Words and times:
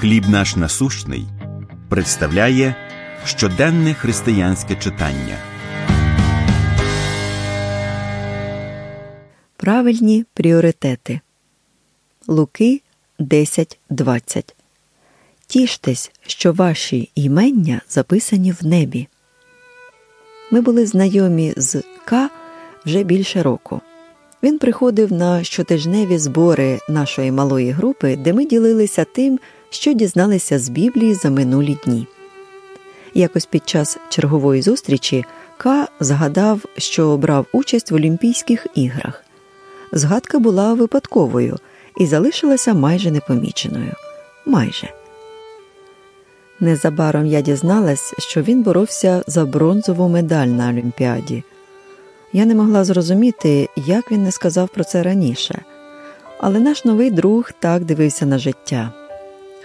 Хліб 0.00 0.28
наш 0.28 0.56
насущний 0.56 1.26
представляє 1.88 2.74
щоденне 3.24 3.94
християнське 3.94 4.76
читання. 4.76 5.36
Правильні 9.56 10.24
пріоритети. 10.34 11.20
Луки 12.28 12.80
10.20 13.20 14.54
Тіштесь, 15.46 16.10
що 16.26 16.52
ваші 16.52 17.10
імення 17.14 17.80
записані 17.88 18.52
в 18.52 18.66
небі. 18.66 19.08
Ми 20.52 20.60
були 20.60 20.86
знайомі 20.86 21.54
з 21.56 21.82
К 22.04 22.30
вже 22.86 23.02
більше 23.02 23.42
року. 23.42 23.80
Він 24.42 24.58
приходив 24.58 25.12
на 25.12 25.44
щотижневі 25.44 26.18
збори 26.18 26.78
нашої 26.88 27.32
малої 27.32 27.70
групи, 27.70 28.16
де 28.16 28.32
ми 28.32 28.46
ділилися 28.46 29.04
тим, 29.04 29.38
що 29.70 29.92
дізналися 29.92 30.58
з 30.58 30.68
Біблії 30.68 31.14
за 31.14 31.30
минулі 31.30 31.78
дні. 31.84 32.06
Якось 33.14 33.46
під 33.46 33.68
час 33.68 33.98
чергової 34.08 34.62
зустрічі 34.62 35.24
К 35.56 35.88
згадав, 36.00 36.60
що 36.76 37.16
брав 37.16 37.46
участь 37.52 37.90
в 37.90 37.94
Олімпійських 37.94 38.66
іграх. 38.74 39.24
Згадка 39.92 40.38
була 40.38 40.74
випадковою 40.74 41.56
і 41.98 42.06
залишилася 42.06 42.74
майже 42.74 43.10
непоміченою. 43.10 43.92
Майже. 44.46 44.88
Незабаром 46.60 47.26
я 47.26 47.40
дізналась, 47.40 48.14
що 48.18 48.42
він 48.42 48.62
боровся 48.62 49.24
за 49.26 49.44
бронзову 49.44 50.08
медаль 50.08 50.46
на 50.46 50.68
Олімпіаді. 50.68 51.44
Я 52.32 52.44
не 52.44 52.54
могла 52.54 52.84
зрозуміти, 52.84 53.68
як 53.76 54.12
він 54.12 54.22
не 54.22 54.32
сказав 54.32 54.68
про 54.68 54.84
це 54.84 55.02
раніше. 55.02 55.62
Але 56.40 56.60
наш 56.60 56.84
новий 56.84 57.10
друг 57.10 57.50
так 57.60 57.84
дивився 57.84 58.26
на 58.26 58.38
життя. 58.38 58.92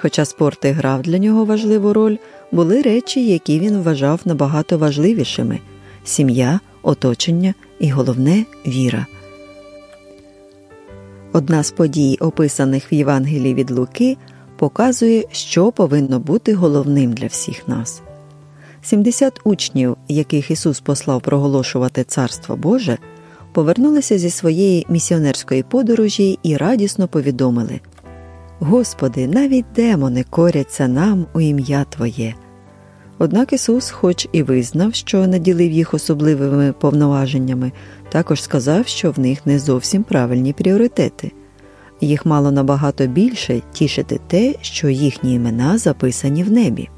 Хоча 0.03 0.25
спорт 0.25 0.65
і 0.65 0.67
грав 0.67 1.01
для 1.01 1.17
нього 1.17 1.45
важливу 1.45 1.93
роль, 1.93 2.17
були 2.51 2.81
речі, 2.81 3.27
які 3.27 3.59
він 3.59 3.81
вважав 3.81 4.19
набагато 4.25 4.77
важливішими 4.77 5.59
сім'я, 6.03 6.59
оточення 6.81 7.53
і 7.79 7.89
головне 7.89 8.45
віра. 8.67 9.05
Одна 11.33 11.63
з 11.63 11.71
подій, 11.71 12.17
описаних 12.19 12.91
в 12.91 12.93
Євангелії 12.93 13.53
від 13.53 13.71
Луки, 13.71 14.17
показує, 14.57 15.23
що 15.31 15.71
повинно 15.71 16.19
бути 16.19 16.53
головним 16.53 17.13
для 17.13 17.27
всіх 17.27 17.67
нас. 17.67 18.01
70 18.81 19.39
учнів, 19.43 19.97
яких 20.07 20.51
Ісус 20.51 20.79
послав 20.79 21.21
проголошувати 21.21 22.03
Царство 22.03 22.55
Боже, 22.55 22.97
повернулися 23.53 24.17
зі 24.17 24.29
своєї 24.29 24.85
місіонерської 24.89 25.63
подорожі 25.63 26.39
і 26.43 26.57
радісно 26.57 27.07
повідомили 27.07 27.79
Господи, 28.65 29.27
навіть 29.27 29.65
демони 29.75 30.25
коряться 30.29 30.87
нам 30.87 31.25
у 31.33 31.41
ім'я 31.41 31.85
Твоє. 31.89 32.35
Однак 33.17 33.53
Ісус, 33.53 33.91
хоч 33.91 34.27
і 34.31 34.43
визнав, 34.43 34.95
що 34.95 35.27
наділив 35.27 35.71
їх 35.71 35.93
особливими 35.93 36.73
повноваженнями, 36.73 37.71
також 38.09 38.43
сказав, 38.43 38.87
що 38.87 39.11
в 39.11 39.19
них 39.19 39.45
не 39.45 39.59
зовсім 39.59 40.03
правильні 40.03 40.53
пріоритети. 40.53 41.31
Їх 42.01 42.25
мало 42.25 42.51
набагато 42.51 43.07
більше 43.07 43.61
тішити 43.73 44.19
те, 44.27 44.55
що 44.61 44.89
їхні 44.89 45.33
імена 45.33 45.77
записані 45.77 46.43
в 46.43 46.51
небі. 46.51 46.89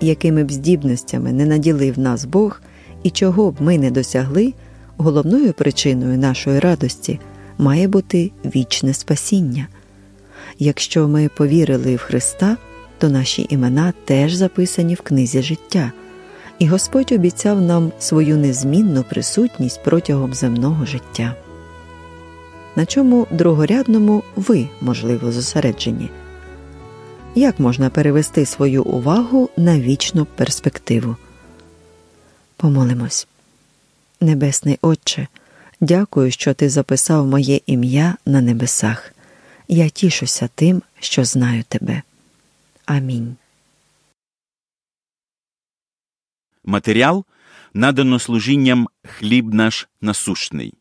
Якими 0.00 0.44
б 0.44 0.52
здібностями 0.52 1.32
не 1.32 1.46
наділив 1.46 1.98
нас 1.98 2.24
Бог 2.24 2.60
і 3.02 3.10
чого 3.10 3.50
б 3.50 3.56
ми 3.60 3.78
не 3.78 3.90
досягли, 3.90 4.54
головною 4.96 5.52
причиною 5.52 6.18
нашої 6.18 6.58
радості 6.58 7.20
має 7.58 7.88
бути 7.88 8.30
вічне 8.44 8.94
спасіння. 8.94 9.66
Якщо 10.58 11.08
ми 11.08 11.28
повірили 11.28 11.96
в 11.96 11.98
Христа, 11.98 12.56
то 12.98 13.08
наші 13.08 13.46
імена 13.48 13.92
теж 14.04 14.34
записані 14.34 14.94
в 14.94 15.00
книзі 15.00 15.42
життя, 15.42 15.92
і 16.58 16.66
Господь 16.66 17.12
обіцяв 17.12 17.60
нам 17.60 17.92
свою 17.98 18.36
незмінну 18.36 19.02
присутність 19.02 19.84
протягом 19.84 20.34
земного 20.34 20.86
життя. 20.86 21.34
На 22.76 22.86
чому 22.86 23.26
другорядному 23.30 24.22
ви, 24.36 24.68
можливо, 24.80 25.32
зосереджені? 25.32 26.10
Як 27.34 27.60
можна 27.60 27.90
перевести 27.90 28.46
свою 28.46 28.84
увагу 28.84 29.50
на 29.56 29.80
вічну 29.80 30.24
перспективу? 30.36 31.16
Помолимось. 32.56 33.26
Небесний 34.20 34.78
Отче, 34.82 35.26
дякую, 35.80 36.30
що 36.30 36.54
ти 36.54 36.68
записав 36.68 37.26
моє 37.26 37.60
ім'я 37.66 38.14
на 38.26 38.40
небесах. 38.40 39.12
Я 39.68 39.88
тішуся 39.88 40.48
тим, 40.54 40.82
що 41.00 41.24
знаю 41.24 41.64
тебе. 41.68 42.02
Амінь. 42.86 43.36
Матеріал 46.64 47.24
надано 47.74 48.18
служінням 48.18 48.88
хліб 49.04 49.54
наш 49.54 49.88
насущний. 50.00 50.74